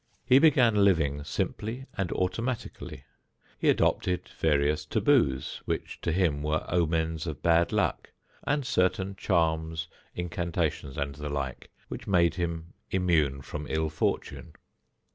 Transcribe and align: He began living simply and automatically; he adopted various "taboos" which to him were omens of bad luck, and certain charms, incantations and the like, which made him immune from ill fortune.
He 0.25 0.39
began 0.39 0.83
living 0.83 1.23
simply 1.23 1.85
and 1.95 2.11
automatically; 2.13 3.03
he 3.59 3.69
adopted 3.69 4.27
various 4.29 4.83
"taboos" 4.83 5.61
which 5.65 6.01
to 6.01 6.11
him 6.11 6.41
were 6.41 6.65
omens 6.67 7.27
of 7.27 7.43
bad 7.43 7.71
luck, 7.71 8.11
and 8.43 8.65
certain 8.65 9.15
charms, 9.15 9.89
incantations 10.15 10.97
and 10.97 11.13
the 11.13 11.29
like, 11.29 11.69
which 11.87 12.07
made 12.07 12.33
him 12.33 12.73
immune 12.89 13.41
from 13.43 13.67
ill 13.69 13.91
fortune. 13.91 14.53